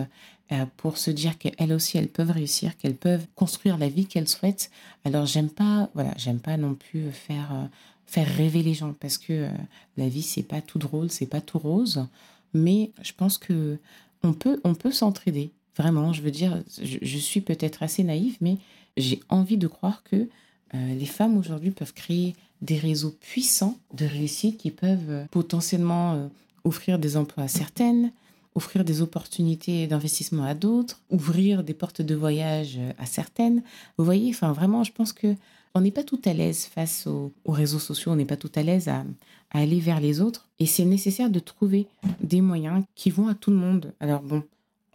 euh, 0.52 0.66
pour 0.78 0.98
se 0.98 1.12
dire 1.12 1.38
qu'elles 1.38 1.72
aussi, 1.72 1.98
elles 1.98 2.10
peuvent 2.10 2.32
réussir, 2.32 2.78
qu'elles 2.78 2.96
peuvent 2.96 3.26
construire 3.36 3.78
la 3.78 3.90
vie 3.90 4.06
qu'elles 4.06 4.28
souhaitent. 4.28 4.70
Alors, 5.06 5.26
j'aime 5.26 5.50
pas, 5.50 5.90
voilà, 5.94 6.14
j'aime 6.18 6.40
pas 6.40 6.58
non 6.58 6.74
plus 6.74 7.12
faire, 7.12 7.54
euh, 7.54 7.66
faire 8.06 8.28
rêver 8.28 8.62
les 8.62 8.74
gens 8.74 8.94
parce 8.94 9.18
que 9.18 9.50
la 9.96 10.10
vie, 10.10 10.22
c'est 10.22 10.44
pas 10.44 10.62
tout 10.62 10.80
drôle, 10.80 11.12
c'est 11.12 11.26
pas 11.26 11.42
tout 11.42 11.60
rose. 11.60 12.06
Mais 12.54 12.92
je 13.02 13.14
pense 13.14 13.38
que 13.38 13.78
on 14.24 14.34
peut, 14.34 14.60
on 14.64 14.74
peut 14.74 14.92
s'entraider. 14.92 15.52
Vraiment, 15.78 16.12
je 16.12 16.22
veux 16.22 16.32
dire, 16.32 16.62
je, 16.82 16.98
je 17.02 17.18
suis 17.18 17.42
peut-être 17.42 17.84
assez 17.84 18.04
naïve, 18.04 18.38
mais 18.42 18.58
j'ai 18.98 19.20
envie 19.30 19.58
de 19.58 19.68
croire 19.68 20.04
que 20.04 20.28
les 20.74 21.06
femmes 21.06 21.38
aujourd'hui 21.38 21.72
peuvent 21.72 21.94
créer 21.94 22.36
des 22.62 22.78
réseaux 22.78 23.16
puissants 23.20 23.78
de 23.94 24.06
réussite 24.06 24.58
qui 24.58 24.72
peuvent 24.72 25.10
euh, 25.10 25.26
potentiellement 25.32 26.14
euh, 26.14 26.28
offrir 26.64 27.00
des 27.00 27.18
emplois 27.18 27.44
à 27.44 27.48
certaines, 27.48 28.12
offrir 28.56 28.84
des 28.84 29.02
opportunités 29.02 29.88
d'investissement 29.88 30.44
à 30.44 30.56
d'autres, 30.56 31.00
ouvrir 31.10 31.64
des 31.64 31.74
portes 31.74 32.02
de 32.02 32.16
voyage 32.16 32.78
euh, 32.80 32.92
à 32.98 33.06
certaines. 33.06 33.62
Vous 33.98 34.06
voyez, 34.06 34.30
enfin 34.30 34.52
vraiment, 34.52 34.84
je 34.84 34.92
pense 34.92 35.14
que 35.14 35.36
on 35.76 35.82
n'est 35.82 35.92
pas 35.92 36.04
tout 36.04 36.20
à 36.26 36.34
l'aise 36.34 36.66
face 36.66 37.06
aux, 37.06 37.32
réseaux 37.48 37.78
sociaux, 37.78 38.12
on 38.12 38.16
n'est 38.16 38.26
pas 38.26 38.36
tout 38.36 38.52
à 38.56 38.64
l'aise 38.64 38.88
à, 38.88 39.06
aller 39.52 39.80
vers 39.80 40.00
les 40.00 40.22
autres. 40.22 40.48
Et 40.60 40.66
c'est 40.66 40.86
nécessaire 40.86 41.30
de 41.30 41.40
trouver 41.40 41.86
des 42.20 42.42
moyens 42.42 42.84
qui 42.96 43.12
vont 43.12 43.28
à 43.28 43.36
tout 43.36 43.52
le 43.52 43.58
monde. 43.58 43.94
Alors 44.00 44.22
bon, 44.24 44.44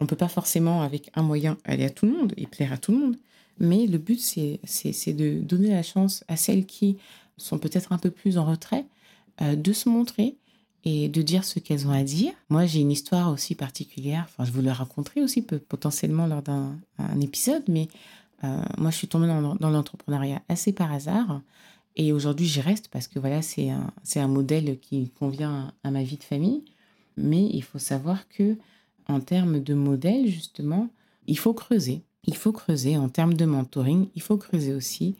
on 0.01 0.05
peut 0.05 0.17
pas 0.17 0.27
forcément 0.27 0.81
avec 0.81 1.09
un 1.15 1.23
moyen 1.23 1.57
aller 1.63 1.85
à 1.85 1.89
tout 1.89 2.05
le 2.05 2.11
monde 2.11 2.33
et 2.35 2.47
plaire 2.47 2.73
à 2.73 2.77
tout 2.77 2.91
le 2.91 2.97
monde, 2.97 3.17
mais 3.59 3.87
le 3.87 3.97
but 3.97 4.19
c'est 4.19 5.13
de 5.13 5.39
donner 5.39 5.69
la 5.69 5.83
chance 5.83 6.25
à 6.27 6.35
celles 6.35 6.65
qui 6.65 6.97
sont 7.43 7.59
peut-être 7.59 7.91
un 7.91 7.97
peu 7.97 8.09
plus 8.09 8.37
en 8.37 8.45
retrait, 8.45 8.85
euh, 9.41 9.55
de 9.55 9.73
se 9.73 9.89
montrer 9.89 10.35
et 10.85 11.07
de 11.07 11.21
dire 11.21 11.43
ce 11.43 11.59
qu'elles 11.59 11.87
ont 11.87 11.91
à 11.91 12.03
dire. 12.03 12.33
Moi, 12.49 12.65
j'ai 12.65 12.81
une 12.81 12.91
histoire 12.91 13.31
aussi 13.31 13.55
particulière. 13.55 14.25
Enfin, 14.27 14.45
je 14.45 14.51
vous 14.51 14.61
la 14.61 14.73
raconterai 14.73 15.21
aussi 15.21 15.41
potentiellement 15.41 16.27
lors 16.27 16.41
d'un 16.41 16.77
épisode, 17.21 17.63
mais 17.67 17.87
euh, 18.43 18.61
moi, 18.77 18.91
je 18.91 18.97
suis 18.97 19.07
tombée 19.07 19.27
dans, 19.27 19.69
l'entrepreneuriat 19.69 20.41
assez 20.49 20.73
par 20.73 20.91
hasard. 20.91 21.41
Et 21.95 22.11
aujourd'hui, 22.11 22.47
j'y 22.47 22.59
reste 22.59 22.89
parce 22.89 23.07
que 23.07 23.19
voilà, 23.19 23.41
c'est 23.41 23.69
un, 23.69 23.93
un 24.15 24.27
modèle 24.27 24.77
qui 24.79 25.09
convient 25.11 25.71
à 25.83 25.91
ma 25.91 26.03
vie 26.03 26.17
de 26.17 26.23
famille. 26.23 26.63
Mais 27.15 27.49
il 27.53 27.63
faut 27.63 27.79
savoir 27.79 28.27
que 28.27 28.57
en 29.07 29.19
termes 29.19 29.61
de 29.61 29.73
modèle, 29.73 30.27
justement, 30.27 30.89
il 31.27 31.37
faut 31.37 31.53
creuser. 31.53 32.01
Il 32.25 32.35
faut 32.35 32.51
creuser 32.51 32.97
en 32.97 33.09
termes 33.09 33.35
de 33.35 33.45
mentoring. 33.45 34.09
Il 34.15 34.21
faut 34.21 34.37
creuser 34.37 34.73
aussi 34.73 35.15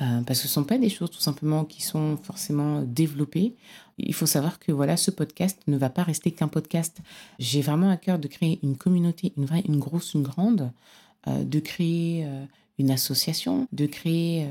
euh, 0.00 0.22
parce 0.22 0.40
que 0.40 0.48
ce 0.48 0.58
ne 0.58 0.64
sont 0.64 0.64
pas 0.64 0.78
des 0.78 0.88
choses 0.88 1.10
tout 1.10 1.20
simplement 1.20 1.64
qui 1.64 1.82
sont 1.82 2.16
forcément 2.16 2.82
développées. 2.82 3.54
Il 3.98 4.14
faut 4.14 4.26
savoir 4.26 4.58
que 4.58 4.72
voilà, 4.72 4.96
ce 4.96 5.12
podcast 5.12 5.60
ne 5.68 5.76
va 5.76 5.88
pas 5.88 6.02
rester 6.02 6.32
qu'un 6.32 6.48
podcast. 6.48 6.98
J'ai 7.38 7.62
vraiment 7.62 7.90
à 7.90 7.96
cœur 7.96 8.18
de 8.18 8.26
créer 8.26 8.58
une 8.64 8.76
communauté, 8.76 9.32
une 9.36 9.44
vraie, 9.44 9.62
une 9.68 9.78
grosse, 9.78 10.14
une 10.14 10.24
grande, 10.24 10.72
euh, 11.28 11.44
de 11.44 11.60
créer 11.60 12.24
euh, 12.26 12.44
une 12.78 12.90
association, 12.90 13.68
de 13.72 13.86
créer 13.86 14.48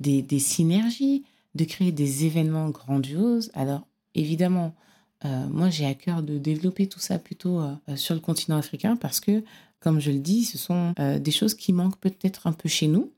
des, 0.00 0.22
des, 0.22 0.38
synergies, 0.38 1.24
de 1.54 1.64
créer 1.64 1.92
des 1.92 2.24
événements 2.24 2.70
grandioses. 2.70 3.50
Alors 3.52 3.86
évidemment, 4.14 4.74
moi 5.24 5.68
j'ai 5.68 5.84
à 5.84 5.92
cœur 5.92 6.22
de 6.22 6.38
développer 6.38 6.88
tout 6.88 7.00
ça 7.00 7.18
plutôt 7.18 7.60
sur 7.96 8.14
le 8.14 8.20
continent 8.20 8.56
africain 8.56 8.96
parce 8.96 9.20
que, 9.20 9.44
comme 9.80 10.00
je 10.00 10.10
le 10.10 10.20
dis, 10.20 10.44
ce 10.44 10.56
sont 10.56 10.94
des 10.96 11.30
choses 11.30 11.52
qui 11.52 11.74
manquent 11.74 11.98
peut-être 11.98 12.46
un 12.46 12.52
peu 12.52 12.70
chez 12.70 12.86
nous 12.86 13.10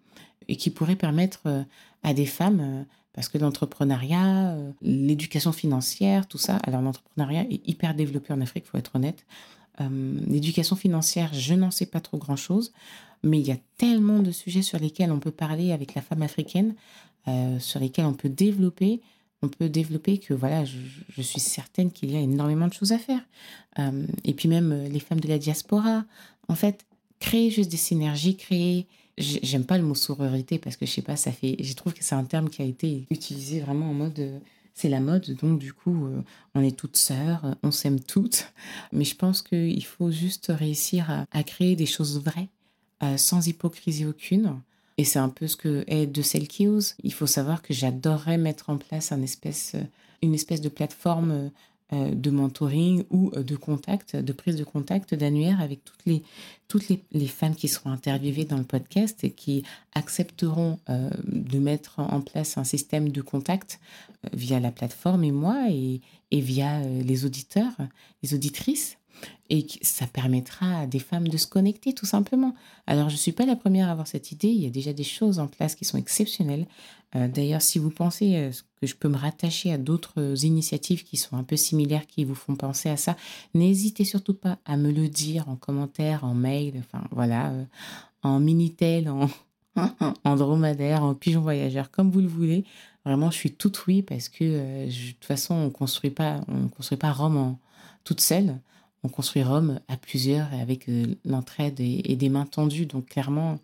et 0.47 0.57
qui 0.57 0.71
pourrait 0.71 0.97
permettre 0.97 1.41
euh, 1.47 1.63
à 2.03 2.15
des 2.15 2.27
femmes, 2.27 2.61
euh, 2.61 2.83
parce 3.13 3.29
que 3.29 3.39
l'entrepreneuriat, 3.39 4.53
euh, 4.53 4.71
l'éducation 4.83 5.53
financière, 5.53 6.27
tout 6.27 6.39
ça, 6.39 6.57
alors 6.63 6.83
l'entrepreneuriat 6.83 7.43
est 7.51 7.67
hyper 7.69 7.95
développé 7.95 8.33
en 8.33 8.41
Afrique, 8.41 8.65
il 8.67 8.71
faut 8.71 8.79
être 8.79 8.97
honnête. 8.97 9.25
l'éducation 10.27 10.75
financière, 10.75 11.31
je 11.33 11.55
n'en 11.55 11.71
sais 11.71 11.87
pas 11.87 12.01
trop 12.01 12.19
grand-chose, 12.19 12.73
mais 13.23 13.39
il 13.39 13.47
y 13.47 13.53
a 13.53 13.59
tellement 13.77 14.21
de 14.21 14.33
sujets 14.33 14.63
sur 14.63 14.79
lesquels 14.79 15.13
on 15.13 15.21
peut 15.21 15.31
parler 15.31 15.71
avec 15.73 15.95
la 15.95 16.03
femme 16.03 16.23
africaine, 16.23 16.75
sur 17.61 17.79
lesquels 17.79 18.07
on 18.07 18.15
peut 18.15 18.29
développer 18.29 19.01
on 19.41 19.49
peut 19.49 19.69
développer 19.69 20.19
que 20.19 20.35
voilà, 20.35 20.65
je, 20.65 20.79
je 21.11 21.23
suis 21.23 21.39
certaine 21.39 21.93
qu'il 21.93 22.11
y 22.11 22.17
a 22.17 22.21
énormément 22.21 22.67
de 22.67 22.73
choses 22.73 22.91
à 22.91 22.99
faire. 22.99 23.23
et 24.25 24.35
puis 24.35 24.49
même 24.49 24.87
les 24.91 24.99
femmes 24.99 25.21
de 25.21 25.29
la 25.29 25.39
diaspora, 25.39 26.05
en 26.49 26.57
fait, 26.57 26.85
créer 27.21 27.51
juste 27.51 27.71
des 27.71 27.77
synergies, 27.77 28.37
créer 28.37 28.89
J'aime 29.19 29.65
pas 29.65 29.79
le 29.79 29.85
mot 29.85 29.95
sororité 29.95 30.59
parce 30.59 30.77
que 30.77 30.87
je 30.87 30.93
sais 30.93 31.03
pas, 31.03 31.17
ça 31.17 31.33
fait. 31.33 31.57
Je 31.61 31.75
trouve 31.75 31.93
que 31.93 32.05
c'est 32.05 32.15
un 32.15 32.25
terme 32.25 32.49
qui 32.49 32.63
a 32.63 32.65
été 32.65 33.07
utilisé 33.11 33.61
vraiment 33.61 33.91
en 33.91 33.95
mode. 33.95 34.19
Euh, 34.19 34.39
c'est 34.75 34.89
la 34.89 35.01
mode, 35.01 35.37
donc 35.43 35.59
du 35.59 35.73
coup, 35.73 36.07
euh, 36.07 36.23
on 36.55 36.63
est 36.63 36.77
toutes 36.77 36.97
sœurs, 36.97 37.57
on 37.65 37.73
s'aime 37.73 37.99
toutes. 37.99 38.53
Mais 38.93 39.05
je 39.05 39.17
pense 39.17 39.43
qu'il 39.43 39.85
faut 39.85 40.13
juste 40.13 40.53
réussir 40.55 41.27
à, 41.33 41.43
créer 41.43 41.75
des 41.75 41.85
choses 41.85 42.23
vraies, 42.23 42.49
euh, 43.03 43.17
sans 43.17 43.49
hypocrisie 43.49 44.07
aucune. 44.07 44.61
Et 44.97 45.03
c'est 45.03 45.19
un 45.19 45.31
peu 45.31 45.49
ce 45.49 45.57
que 45.57 45.83
est 45.89 46.07
de 46.07 46.23
celle 46.23 46.47
qui 46.47 46.69
ose. 46.69 46.95
Il 47.03 47.13
faut 47.13 47.27
savoir 47.27 47.61
que 47.61 47.75
j'adorerais 47.75 48.39
mettre 48.39 48.71
en 48.71 48.77
place 48.77 49.11
un 49.11 49.21
espèce, 49.21 49.75
une 50.23 50.35
espèce 50.35 50.61
de 50.61 50.69
plateforme 50.69 51.51
de 51.93 52.31
mentoring 52.31 53.05
ou 53.11 53.31
de 53.31 53.57
contact, 53.57 54.15
de 54.15 54.33
prise 54.33 54.57
de 54.57 54.65
contact 54.65 55.15
d'annuaire 55.15 55.61
avec 55.61 55.81
toutes 55.85 56.89
les, 56.89 57.27
femmes 57.27 57.55
qui 57.55 57.69
seront 57.69 57.91
interviewées 57.91 58.45
dans 58.45 58.59
le 58.59 58.65
podcast 58.65 59.25
et 59.25 59.31
qui 59.31 59.63
accepteront 59.95 60.79
de 60.89 61.59
mettre 61.59 62.01
en 62.01 62.21
place 62.21 62.59
un 62.59 62.65
système 62.65 63.09
de 63.09 63.23
contact 63.23 63.81
via 64.35 64.61
la 64.61 64.71
plateforme 64.71 65.25
et 65.25 65.33
moi 65.33 65.69
et 65.71 66.01
via 66.31 66.81
les 66.81 67.25
auditeurs, 67.25 67.73
les 68.23 68.35
auditrices 68.35 68.99
et 69.51 69.67
ça 69.83 70.07
permettra 70.07 70.81
à 70.81 70.87
des 70.87 70.99
femmes 70.99 71.29
de 71.29 71.37
se 71.37 71.47
connecter 71.47 71.95
tout 71.95 72.07
simplement. 72.07 72.55
Alors 72.87 73.09
je 73.09 73.15
ne 73.15 73.19
suis 73.19 73.33
pas 73.33 73.47
la 73.47 73.57
première 73.57 73.89
à 73.89 73.93
avoir 73.93 74.07
cette 74.07 74.31
idée, 74.33 74.49
il 74.49 74.63
y 74.63 74.67
a 74.67 74.71
déjà 74.71 74.93
des 74.93 75.05
choses 75.05 75.39
en 75.39 75.47
place 75.47 75.75
qui 75.75 75.85
sont 75.85 75.99
exceptionnelles. 75.99 76.67
Euh, 77.17 77.27
d'ailleurs, 77.27 77.63
si 77.63 77.79
vous 77.79 77.91
pensez 77.91 78.37
euh, 78.37 78.51
que 78.81 78.87
je 78.87 78.95
peux 78.95 79.09
me 79.09 79.17
rattacher 79.17 79.73
à 79.73 79.79
d'autres 79.79 80.45
initiatives 80.45 81.05
qui 81.05 81.17
sont 81.17 81.37
un 81.37 81.43
peu 81.43 81.57
similaires, 81.57 82.07
qui 82.07 82.25
vous 82.25 82.35
font 82.35 82.55
penser 82.55 82.91
à 82.91 82.99
ça, 82.99 83.17
n'hésitez 83.55 84.05
surtout 84.05 84.35
pas 84.35 84.59
à 84.67 84.77
me 84.77 84.93
le 84.93 85.09
dire 85.09 85.49
en 85.49 85.57
commentaire, 85.57 86.25
en 86.25 86.35
mail, 86.35 86.75
enfin 86.79 87.03
voilà, 87.11 87.51
euh, 87.51 87.65
en 88.23 88.41
minitel, 88.41 89.09
en, 89.09 89.29
dromadaire, 90.37 91.03
en 91.03 91.15
pigeon 91.15 91.41
voyageur, 91.41 91.91
comme 91.91 92.11
vous 92.11 92.21
le 92.21 92.29
voulez. 92.29 92.65
Vraiment, 93.07 93.31
je 93.31 93.39
suis 93.39 93.53
toute 93.53 93.87
oui 93.87 94.03
parce 94.03 94.29
que 94.29 94.87
de 94.87 95.13
toute 95.13 95.25
façon, 95.25 95.55
on 95.55 95.71
construit 95.71 96.11
pas, 96.11 96.43
on 96.49 96.69
construit 96.69 96.99
pas 96.99 97.11
Rome 97.11 97.39
en, 97.39 97.59
toute 98.05 98.21
seule 98.21 98.59
on 99.05 99.09
construit 99.09 99.43
Rome 99.43 99.81
à 99.89 99.97
plusieurs 99.97 100.53
avec 100.55 100.89
euh, 100.89 101.15
l'entraide 101.25 101.81
et, 101.81 102.17
des 102.17 102.29
mains 102.29 102.47
tendues. 102.47 102.87
Donc 102.87 103.07
clairement, 103.07 103.59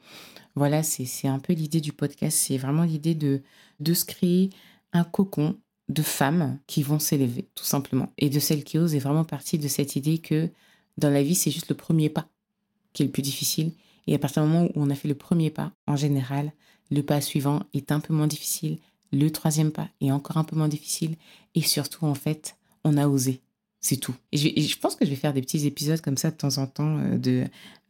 voilà, 0.55 0.83
c'est 0.83 1.29
un 1.29 1.39
peu 1.39 1.53
l'idée 1.53 1.81
du 1.81 1.93
podcast. 1.93 2.37
C'est 2.39 2.59
vraiment 2.59 2.85
l'idée 2.85 3.15
de, 3.15 3.43
de 3.81 3.95
se 3.95 4.05
créer 4.05 4.51
un 4.93 5.05
cocon 5.05 5.57
de 5.89 6.03
femmes 6.03 6.59
qui 6.67 6.83
vont 6.83 6.99
s'élever, 6.99 7.49
tout 7.55 7.65
simplement. 7.65 8.13
Et 8.17 8.31
de 8.31 8.39
celles 8.39 8.65
qui 8.65 8.79
osent 8.79 8.95
est 8.95 9.01
vraiment 9.01 9.25
partie 9.25 9.59
de 9.59 9.69
cette 9.69 9.97
idée 9.97 10.19
que 10.19 10.49
dans 10.97 11.11
la 11.11 11.23
vie, 11.23 11.35
c'est 11.35 11.51
juste 11.51 11.69
le 11.69 11.75
premier 11.75 12.09
pas 12.09 12.29
qui 12.93 13.03
est 13.03 13.07
le 13.07 13.13
plus 13.13 13.23
difficile. 13.23 13.73
Et 14.07 14.15
à 14.15 14.19
partir 14.19 14.43
du 14.43 14.49
moment 14.49 14.67
où 14.67 14.73
on 14.77 14.91
a 14.91 14.95
fait 14.95 15.09
le 15.09 15.15
premier 15.15 15.51
pas, 15.51 15.73
en 15.87 15.97
général, 15.97 16.53
le 16.91 17.03
pas 17.03 17.21
suivant 17.21 17.63
est 17.73 17.91
un 17.91 18.01
peu 18.01 18.15
moins 18.15 18.27
difficile. 18.27 18.79
Le 19.13 19.31
troisième 19.31 19.73
pas 19.73 19.89
est 20.01 20.13
encore 20.13 20.37
un 20.37 20.45
peu 20.45 20.57
moins 20.57 20.69
difficile. 20.69 21.17
Et 21.55 21.63
surtout, 21.63 22.07
en 22.07 22.15
fait, 22.15 22.57
on 22.85 22.97
a 22.97 23.09
osé. 23.09 23.41
C'est 23.85 23.99
tout. 23.99 24.15
Et 24.33 24.39
je, 24.39 24.79
pense 24.79 24.97
que 24.97 25.05
je 25.05 25.11
vais 25.11 25.17
faire 25.17 25.35
des 25.35 25.43
petits 25.43 25.67
épisodes 25.67 26.01
comme 26.01 26.17
ça 26.17 26.31
de 26.31 26.37
temps 26.37 26.57
en 26.57 26.67
temps 26.67 26.97
euh, 27.01 27.19
de 27.19 27.45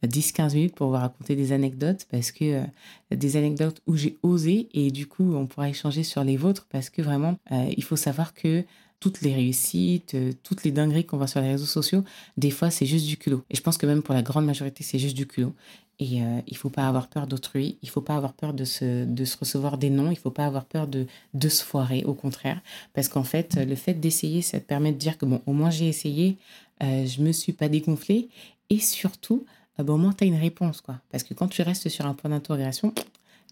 10-15 0.04 0.54
minutes 0.54 0.74
pour 0.74 0.88
vous 0.88 0.94
raconter 0.94 1.36
des 1.36 1.52
anecdotes 1.52 2.08
parce 2.10 2.32
que 2.32 2.44
euh, 2.44 2.64
des 3.12 3.36
anecdotes 3.36 3.80
où 3.86 3.94
j'ai 3.94 4.18
osé 4.24 4.68
et 4.74 4.90
du 4.90 5.06
coup 5.06 5.36
on 5.36 5.46
pourra 5.46 5.68
échanger 5.68 6.02
sur 6.02 6.24
les 6.24 6.36
vôtres 6.36 6.66
parce 6.68 6.90
que 6.90 7.00
vraiment 7.00 7.36
euh, 7.52 7.72
il 7.76 7.84
faut 7.84 7.94
savoir 7.94 8.34
que 8.34 8.64
toutes 8.98 9.20
les 9.20 9.32
réussites, 9.34 10.16
toutes 10.42 10.64
les 10.64 10.72
dingueries 10.72 11.04
qu'on 11.04 11.16
voit 11.16 11.28
sur 11.28 11.40
les 11.40 11.50
réseaux 11.52 11.64
sociaux, 11.64 12.02
des 12.36 12.50
fois 12.50 12.70
c'est 12.72 12.86
juste 12.86 13.06
du 13.06 13.16
culot. 13.16 13.44
Et 13.50 13.54
je 13.54 13.60
pense 13.60 13.78
que 13.78 13.86
même 13.86 14.02
pour 14.02 14.14
la 14.14 14.22
grande 14.22 14.46
majorité 14.46 14.82
c'est 14.82 14.98
juste 14.98 15.16
du 15.16 15.28
culot. 15.28 15.54
Et 16.04 16.20
euh, 16.20 16.40
il 16.46 16.56
faut 16.58 16.68
pas 16.68 16.86
avoir 16.86 17.08
peur 17.08 17.26
d'autrui, 17.26 17.78
il 17.80 17.88
faut 17.88 18.02
pas 18.02 18.14
avoir 18.14 18.34
peur 18.34 18.52
de 18.52 18.66
se, 18.66 19.38
recevoir 19.38 19.78
des 19.78 19.88
noms, 19.88 20.10
il 20.10 20.18
faut 20.18 20.30
pas 20.30 20.44
avoir 20.44 20.66
peur 20.66 20.86
de, 20.86 21.06
se 21.48 21.64
foirer, 21.64 22.04
au 22.04 22.12
contraire. 22.12 22.60
Parce 22.92 23.08
qu'en 23.08 23.24
fait, 23.24 23.56
le 23.56 23.74
fait 23.74 23.94
d'essayer, 23.94 24.42
ça 24.42 24.60
te 24.60 24.66
permet 24.66 24.92
de 24.92 24.98
dire 24.98 25.16
que 25.16 25.24
bon, 25.24 25.40
au 25.46 25.54
moins 25.54 25.70
j'ai 25.70 25.88
essayé, 25.88 26.36
euh, 26.82 27.06
je 27.06 27.22
me 27.22 27.32
suis 27.32 27.54
pas 27.54 27.70
dégonflé. 27.70 28.28
Et 28.68 28.80
surtout, 28.80 29.46
euh, 29.80 29.82
bon, 29.82 29.94
au 29.94 29.96
moins 29.96 30.12
tu 30.12 30.24
as 30.24 30.26
une 30.26 30.36
réponse. 30.36 30.82
quoi. 30.82 31.00
Parce 31.10 31.24
que 31.24 31.32
quand 31.32 31.48
tu 31.48 31.62
restes 31.62 31.88
sur 31.88 32.04
un 32.04 32.12
point 32.12 32.28
d'interrogation, 32.28 32.92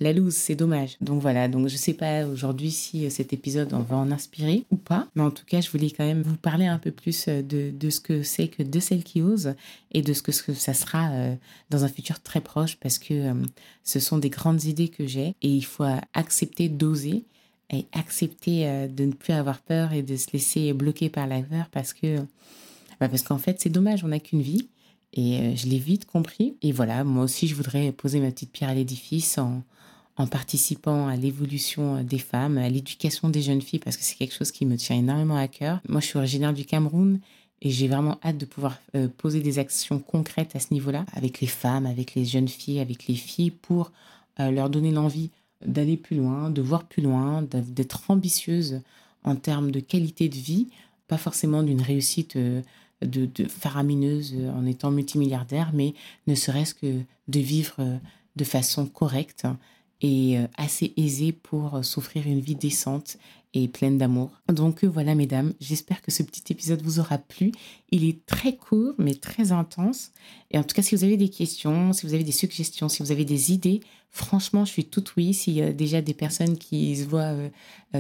la 0.02 0.12
loose, 0.12 0.34
c'est 0.34 0.54
dommage. 0.54 0.96
Donc 1.00 1.20
voilà, 1.22 1.48
donc 1.48 1.68
je 1.68 1.76
sais 1.76 1.94
pas 1.94 2.26
aujourd'hui 2.26 2.70
si 2.70 3.06
euh, 3.06 3.10
cet 3.10 3.32
épisode 3.32 3.72
on 3.72 3.80
va 3.80 3.96
en 3.96 4.10
inspirer 4.10 4.64
ou 4.70 4.76
pas, 4.76 5.08
mais 5.14 5.22
en 5.22 5.30
tout 5.30 5.44
cas, 5.46 5.60
je 5.60 5.70
voulais 5.70 5.90
quand 5.90 6.04
même 6.04 6.22
vous 6.22 6.36
parler 6.36 6.66
un 6.66 6.78
peu 6.78 6.90
plus 6.90 7.26
euh, 7.28 7.42
de, 7.42 7.70
de 7.70 7.90
ce 7.90 8.00
que 8.00 8.22
c'est 8.22 8.48
que 8.48 8.62
de 8.62 8.80
celles 8.80 9.04
qui 9.04 9.22
osent 9.22 9.54
et 9.92 10.02
de 10.02 10.12
ce 10.12 10.22
que, 10.22 10.32
ce 10.32 10.42
que 10.42 10.54
ça 10.54 10.74
sera 10.74 11.10
euh, 11.12 11.34
dans 11.70 11.84
un 11.84 11.88
futur 11.88 12.20
très 12.20 12.40
proche 12.40 12.76
parce 12.76 12.98
que 12.98 13.32
ce 13.84 14.00
sont 14.00 14.18
des 14.18 14.30
grandes 14.30 14.64
idées 14.64 14.88
que 14.88 15.06
j'ai 15.06 15.34
et 15.42 15.48
il 15.48 15.64
faut 15.64 15.86
accepter 16.14 16.68
d'oser 16.68 17.24
et 17.70 17.86
accepter 17.92 18.88
de 18.88 19.04
ne 19.04 19.12
plus 19.12 19.32
avoir 19.32 19.60
peur 19.60 19.92
et 19.92 20.02
de 20.02 20.16
se 20.16 20.26
laisser 20.32 20.72
bloquer 20.72 21.08
par 21.08 21.26
la 21.26 21.40
peur 21.40 21.68
parce 21.72 21.92
que 21.92 22.18
bah 23.00 23.08
parce 23.08 23.22
qu'en 23.22 23.38
fait, 23.38 23.60
c'est 23.60 23.70
dommage, 23.70 24.04
on 24.04 24.08
n'a 24.08 24.20
qu'une 24.20 24.42
vie. 24.42 24.68
Et 25.14 25.56
je 25.56 25.66
l'ai 25.66 25.78
vite 25.78 26.06
compris. 26.06 26.56
Et 26.62 26.72
voilà, 26.72 27.04
moi 27.04 27.24
aussi, 27.24 27.46
je 27.46 27.54
voudrais 27.54 27.92
poser 27.92 28.20
ma 28.20 28.30
petite 28.30 28.50
pierre 28.50 28.70
à 28.70 28.74
l'édifice 28.74 29.36
en, 29.38 29.62
en 30.16 30.26
participant 30.26 31.08
à 31.08 31.16
l'évolution 31.16 32.02
des 32.02 32.18
femmes, 32.18 32.58
à 32.58 32.68
l'éducation 32.68 33.28
des 33.28 33.42
jeunes 33.42 33.62
filles, 33.62 33.78
parce 33.78 33.96
que 33.96 34.04
c'est 34.04 34.16
quelque 34.16 34.34
chose 34.34 34.52
qui 34.52 34.66
me 34.66 34.76
tient 34.76 34.96
énormément 34.96 35.36
à 35.36 35.48
cœur. 35.48 35.80
Moi, 35.88 36.00
je 36.00 36.06
suis 36.06 36.18
originaire 36.18 36.52
du 36.52 36.64
Cameroun 36.64 37.18
et 37.62 37.70
j'ai 37.70 37.88
vraiment 37.88 38.18
hâte 38.24 38.38
de 38.38 38.44
pouvoir 38.44 38.78
euh, 38.96 39.08
poser 39.08 39.40
des 39.40 39.58
actions 39.58 40.00
concrètes 40.00 40.56
à 40.56 40.60
ce 40.60 40.74
niveau-là, 40.74 41.06
avec 41.12 41.40
les 41.40 41.46
femmes, 41.46 41.86
avec 41.86 42.14
les 42.14 42.24
jeunes 42.24 42.48
filles, 42.48 42.80
avec 42.80 43.06
les 43.06 43.14
filles, 43.14 43.52
pour 43.52 43.92
euh, 44.40 44.50
leur 44.50 44.68
donner 44.68 44.90
l'envie 44.90 45.30
d'aller 45.64 45.96
plus 45.96 46.16
loin, 46.16 46.50
de 46.50 46.60
voir 46.60 46.84
plus 46.84 47.02
loin, 47.02 47.42
d'être 47.42 48.10
ambitieuse 48.10 48.80
en 49.22 49.36
termes 49.36 49.70
de 49.70 49.78
qualité 49.78 50.28
de 50.28 50.34
vie, 50.34 50.66
pas 51.06 51.18
forcément 51.18 51.62
d'une 51.62 51.80
réussite 51.80 52.34
euh, 52.34 52.62
de, 53.00 53.26
de, 53.26 53.44
faramineuse 53.46 54.34
en 54.56 54.66
étant 54.66 54.90
multimilliardaire, 54.90 55.70
mais 55.72 55.94
ne 56.26 56.34
serait-ce 56.34 56.74
que 56.74 57.00
de 57.28 57.40
vivre 57.40 57.76
de 58.36 58.44
façon 58.44 58.86
correcte 58.86 59.46
et 60.02 60.38
euh, 60.38 60.46
assez 60.56 60.92
aisé 60.96 61.32
pour 61.32 61.76
euh, 61.76 61.82
s'offrir 61.82 62.26
une 62.26 62.40
vie 62.40 62.56
décente 62.56 63.16
et 63.54 63.68
pleine 63.68 63.98
d'amour. 63.98 64.30
Donc 64.48 64.84
euh, 64.84 64.88
voilà 64.88 65.14
mesdames, 65.14 65.54
j'espère 65.60 66.02
que 66.02 66.10
ce 66.10 66.22
petit 66.22 66.52
épisode 66.52 66.82
vous 66.82 66.98
aura 66.98 67.18
plu. 67.18 67.52
Il 67.90 68.04
est 68.04 68.26
très 68.26 68.56
court 68.56 68.94
mais 68.98 69.14
très 69.14 69.52
intense. 69.52 70.10
Et 70.50 70.58
en 70.58 70.64
tout 70.64 70.74
cas, 70.74 70.82
si 70.82 70.94
vous 70.94 71.04
avez 71.04 71.16
des 71.16 71.28
questions, 71.28 71.92
si 71.92 72.06
vous 72.06 72.14
avez 72.14 72.24
des 72.24 72.32
suggestions, 72.32 72.88
si 72.88 73.02
vous 73.02 73.12
avez 73.12 73.24
des 73.24 73.52
idées, 73.52 73.80
franchement, 74.12 74.64
je 74.64 74.70
suis 74.72 74.84
toute 74.84 75.16
oui. 75.16 75.34
S'il 75.34 75.54
y 75.54 75.62
a 75.62 75.72
déjà 75.72 76.00
des 76.00 76.14
personnes 76.14 76.56
qui 76.56 76.96
se 76.96 77.04
voient 77.04 77.34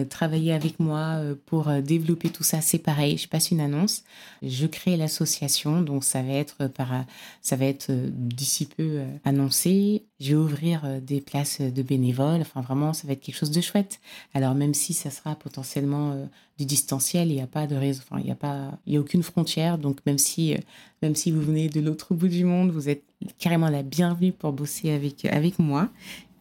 travailler 0.08 0.52
avec 0.52 0.78
moi 0.80 1.20
pour 1.46 1.70
développer 1.82 2.30
tout 2.30 2.42
ça, 2.42 2.60
c'est 2.60 2.78
pareil. 2.78 3.18
Je 3.18 3.28
passe 3.28 3.50
une 3.50 3.60
annonce. 3.60 4.04
Je 4.42 4.66
crée 4.66 4.96
l'association, 4.96 5.82
donc 5.82 6.04
ça 6.04 6.22
va 6.22 6.32
être 6.32 6.66
par, 6.68 7.04
ça 7.40 7.56
va 7.56 7.66
être 7.66 7.90
d'ici 7.90 8.66
peu 8.66 9.00
annoncé. 9.24 10.04
Je 10.20 10.30
vais 10.30 10.34
ouvrir 10.34 11.00
des 11.02 11.20
places 11.20 11.60
de 11.60 11.82
bénévoles. 11.82 12.42
Enfin, 12.42 12.60
vraiment, 12.60 12.92
ça 12.92 13.06
va 13.06 13.14
être 13.14 13.20
quelque 13.20 13.36
chose 13.36 13.50
de 13.50 13.60
chouette. 13.60 14.00
Alors 14.34 14.54
même 14.54 14.74
si 14.74 14.94
ça 14.94 15.10
sera 15.10 15.34
potentiellement 15.34 16.12
euh, 16.12 16.26
du 16.58 16.66
distanciel, 16.66 17.28
il 17.28 17.34
n'y 17.34 17.40
a 17.40 17.46
pas 17.46 17.66
de 17.66 17.74
raison, 17.74 18.02
enfin, 18.04 18.20
il 18.20 18.26
n'y 18.26 18.30
a 18.30 18.36
pas, 18.36 18.78
il 18.86 18.94
y 18.94 18.96
a 18.96 19.00
aucune 19.00 19.22
frontière. 19.22 19.78
Donc 19.78 19.98
même 20.06 20.18
si, 20.18 20.54
euh, 20.54 20.58
même 21.02 21.14
si 21.14 21.30
vous 21.30 21.40
venez 21.40 21.68
de 21.68 21.80
l'autre 21.80 22.14
bout 22.14 22.28
du 22.28 22.44
monde, 22.44 22.70
vous 22.70 22.88
êtes 22.88 23.02
carrément 23.38 23.68
la 23.68 23.82
bienvenue 23.82 24.32
pour 24.32 24.52
bosser 24.52 24.90
avec, 24.90 25.24
avec 25.24 25.58
moi. 25.58 25.88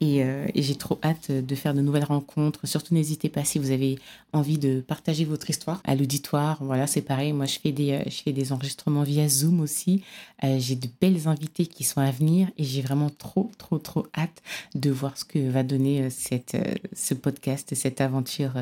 Euh, 0.01 0.47
et, 0.53 0.61
j'ai 0.61 0.75
trop 0.75 0.99
hâte 1.03 1.31
de 1.31 1.55
faire 1.55 1.73
de 1.73 1.81
nouvelles 1.81 2.03
rencontres. 2.03 2.65
Surtout, 2.67 2.93
n'hésitez 2.93 3.29
pas 3.29 3.43
si 3.43 3.59
vous 3.59 3.71
avez 3.71 3.99
envie 4.33 4.57
de 4.57 4.81
partager 4.81 5.25
votre 5.25 5.49
histoire 5.49 5.81
à 5.83 5.95
l'auditoire. 5.95 6.57
Voilà, 6.63 6.87
c'est 6.87 7.01
pareil. 7.01 7.33
Moi, 7.33 7.45
je 7.45 7.59
fais 7.59 7.71
des, 7.71 7.91
euh, 7.91 8.03
je 8.05 8.21
fais 8.21 8.31
des 8.31 8.51
enregistrements 8.51 9.03
via 9.03 9.27
Zoom 9.27 9.59
aussi. 9.59 10.03
Euh, 10.43 10.57
j'ai 10.59 10.75
de 10.75 10.87
belles 10.99 11.27
invités 11.27 11.67
qui 11.67 11.83
sont 11.83 12.01
à 12.01 12.11
venir 12.11 12.49
et 12.57 12.63
j'ai 12.63 12.81
vraiment 12.81 13.09
trop, 13.09 13.51
trop, 13.57 13.77
trop 13.77 14.07
hâte 14.17 14.41
de 14.75 14.89
voir 14.89 15.17
ce 15.17 15.25
que 15.25 15.49
va 15.49 15.63
donner 15.63 16.09
cette, 16.09 16.57
ce 16.93 17.13
podcast, 17.13 17.75
cette 17.75 18.01
aventure 18.01 18.53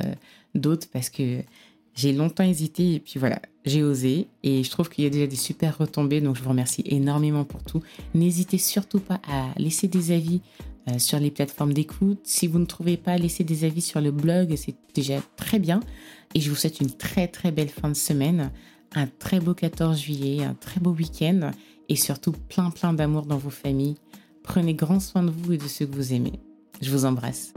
d'autres 0.56 0.88
parce 0.92 1.10
que 1.10 1.42
j'ai 1.96 2.14
longtemps 2.14 2.44
hésité 2.44 2.94
et 2.96 3.00
puis 3.00 3.20
voilà, 3.20 3.42
j'ai 3.66 3.84
osé 3.84 4.28
et 4.44 4.64
je 4.64 4.70
trouve 4.70 4.90
qu'il 4.90 5.04
y 5.04 5.08
a 5.08 5.10
déjà 5.10 5.28
des 5.28 5.36
super 5.36 5.78
retombées 5.78 6.22
donc 6.22 6.38
je 6.38 6.42
vous 6.42 6.50
remercie 6.50 6.84
énormément 6.86 7.44
pour 7.44 7.64
tout. 7.64 7.82
N'hésitez 8.14 8.58
surtout 8.58 9.00
pas 9.00 9.20
à 9.28 9.50
laisser 9.58 9.88
des 9.88 10.12
avis 10.12 10.42
sur 10.98 11.20
les 11.20 11.32
plateformes 11.32 11.74
d'écoute. 11.74 12.20
Si 12.24 12.48
vous 12.48 12.60
ne 12.60 12.66
trouvez 12.66 12.98
pas, 12.98 13.18
laissez 13.18 13.44
des 13.44 13.64
avis 13.64 13.82
sur 13.82 14.02
le 14.02 14.12
blog, 14.12 14.56
c'est 14.56 14.76
déjà 14.94 15.22
très 15.36 15.60
bien. 15.60 15.82
Et 16.36 16.42
je 16.42 16.50
vous 16.50 16.56
souhaite 16.56 16.80
une 16.80 16.92
très 16.92 17.28
très 17.28 17.52
belle 17.52 17.70
fin 17.70 17.90
de 17.90 17.96
semaine, 17.96 18.52
un 18.94 19.08
très 19.08 19.40
beau 19.40 19.54
14 19.54 20.00
juillet, 20.00 20.44
un 20.44 20.54
très 20.54 20.80
beau 20.80 20.92
week-end 20.92 21.52
et 21.90 21.96
surtout 21.96 22.32
plein 22.32 22.70
plein 22.72 22.94
d'amour 22.94 23.26
dans 23.26 23.38
vos 23.38 23.50
familles. 23.50 23.96
Prenez 24.44 24.74
grand 24.74 25.00
soin 25.00 25.24
de 25.24 25.32
vous 25.32 25.54
et 25.54 25.58
de 25.58 25.68
ceux 25.68 25.86
que 25.86 25.96
vous 25.96 26.14
aimez. 26.14 26.40
Je 26.82 26.92
vous 26.92 27.06
embrasse. 27.06 27.54